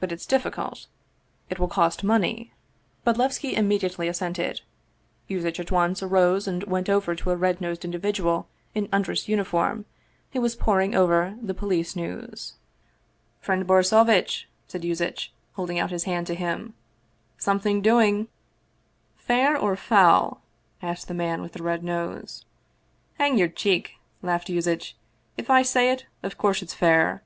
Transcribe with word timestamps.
But 0.00 0.10
it's 0.10 0.26
difficult. 0.26 0.88
It 1.48 1.60
will 1.60 1.68
cost 1.68 2.02
money." 2.02 2.52
Bodlevski 3.06 3.52
immediately 3.52 4.08
assented. 4.08 4.62
Yuzitch 5.28 5.60
at 5.60 5.70
once 5.70 6.02
rose 6.02 6.48
and 6.48 6.64
went 6.64 6.88
over 6.88 7.14
to 7.14 7.30
a 7.30 7.36
red 7.36 7.60
nosed 7.60 7.84
individual 7.84 8.48
in 8.74 8.88
undress 8.92 9.28
uni 9.28 9.44
form, 9.44 9.84
who 10.32 10.40
was 10.40 10.56
poring 10.56 10.96
over 10.96 11.36
the 11.40 11.54
Police 11.54 11.94
News. 11.94 12.54
188 13.44 13.68
Vsevolod 13.68 13.68
Vladimir 13.68 13.78
ovitch 13.78 14.34
Krestovski" 14.34 14.46
Friend 14.66 14.66
Borisovitch," 14.66 14.66
said 14.66 14.82
Yuzitch, 14.84 15.28
holding 15.52 15.78
out 15.78 15.90
his 15.92 16.02
hand 16.10 16.26
to 16.26 16.34
him," 16.34 16.74
something 17.38 17.80
doing!"" 17.80 18.26
Fair 19.28 19.56
or 19.56 19.76
foul?" 19.76 20.42
asked 20.82 21.06
the 21.06 21.14
man 21.14 21.40
with 21.40 21.52
the 21.52 21.62
red 21.62 21.84
nose." 21.84 22.44
Hang 23.20 23.38
your 23.38 23.46
cheek!" 23.46 23.92
laughed 24.24 24.48
Yuzitch;" 24.48 24.94
if 25.38 25.48
I 25.48 25.62
say 25.62 25.92
it, 25.92 26.06
of 26.24 26.36
course 26.36 26.62
it's 26.62 26.74
fair." 26.74 27.22